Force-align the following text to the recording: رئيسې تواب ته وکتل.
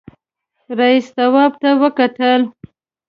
رئيسې 0.79 1.09
تواب 1.15 1.51
ته 1.61 1.69
وکتل. 1.81 2.41